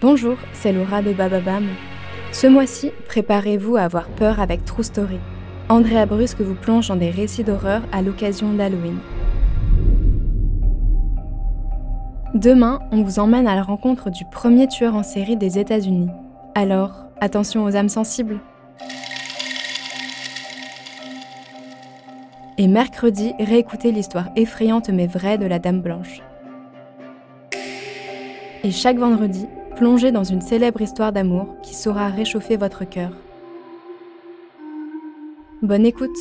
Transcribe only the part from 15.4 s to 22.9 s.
États-Unis. Alors, attention aux âmes sensibles. Et